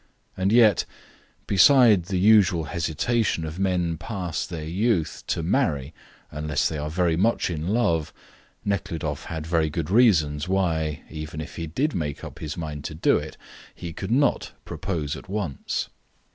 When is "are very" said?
6.79-7.15